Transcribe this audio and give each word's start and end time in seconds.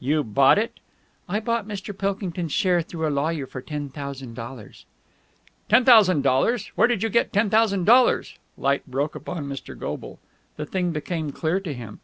"You 0.00 0.24
bought 0.24 0.56
it?" 0.56 0.80
"I 1.28 1.38
bought 1.38 1.68
Mr. 1.68 1.92
Pilkington's 1.92 2.52
share 2.52 2.80
through 2.80 3.06
a 3.06 3.10
lawyer 3.12 3.44
for 3.44 3.60
ten 3.60 3.90
thousand 3.90 4.32
dollars." 4.32 4.86
"Ten 5.68 5.84
thousand 5.84 6.22
dollars! 6.22 6.68
Where 6.76 6.88
did 6.88 7.02
you 7.02 7.10
get 7.10 7.30
ten 7.30 7.50
thousand 7.50 7.84
dollars?" 7.84 8.38
Light 8.56 8.86
broke 8.86 9.14
upon 9.14 9.44
Mr. 9.44 9.78
Goble. 9.78 10.18
The 10.56 10.64
thing 10.64 10.92
became 10.92 11.30
clear 11.30 11.60
to 11.60 11.74
him. 11.74 12.00